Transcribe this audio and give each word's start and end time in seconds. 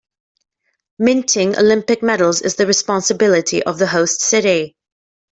Minting 0.97 1.55
Olympic 1.59 2.01
medals 2.01 2.41
is 2.41 2.55
the 2.55 2.65
responsibility 2.65 3.61
of 3.61 3.77
the 3.77 3.85
host 3.85 4.21
city. 4.21 4.75